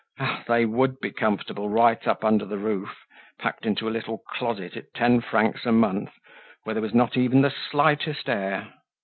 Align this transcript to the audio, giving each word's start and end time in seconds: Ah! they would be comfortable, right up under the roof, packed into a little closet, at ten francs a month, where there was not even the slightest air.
Ah! 0.19 0.43
they 0.47 0.65
would 0.65 0.99
be 0.99 1.11
comfortable, 1.11 1.69
right 1.69 2.07
up 2.07 2.23
under 2.25 2.43
the 2.43 2.57
roof, 2.57 3.05
packed 3.37 3.67
into 3.67 3.87
a 3.87 3.91
little 3.93 4.23
closet, 4.31 4.75
at 4.75 4.91
ten 4.95 5.21
francs 5.21 5.63
a 5.63 5.71
month, 5.71 6.09
where 6.63 6.73
there 6.73 6.81
was 6.81 6.95
not 6.95 7.15
even 7.17 7.43
the 7.43 7.53
slightest 7.69 8.27
air. 8.27 8.73